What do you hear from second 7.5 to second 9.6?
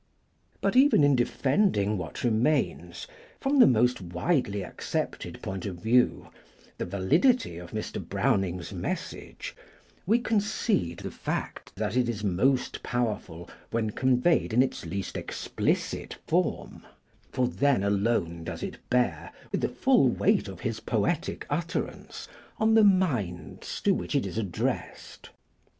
of Mr. Browning's 'message',